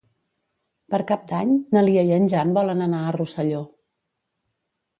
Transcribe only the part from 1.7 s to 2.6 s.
na Lia i en Jan